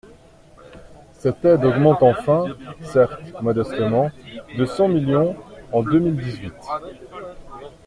[1.13, 2.45] Cette aide augmente enfin,
[2.81, 4.09] certes modestement,
[4.57, 5.35] de cent millions,
[5.71, 6.55] en deux mille dix-huit.